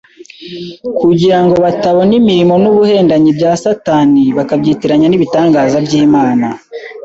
kugira 0.99 1.37
ngo 1.43 1.55
batabona 1.65 2.13
imirimo 2.21 2.53
n’ubuhendanyi 2.63 3.29
bya 3.37 3.51
Satani 3.63 4.23
bakabyitiranya 4.37 5.07
n’ibitangaza 5.09 5.77
by’Imana. 5.85 6.47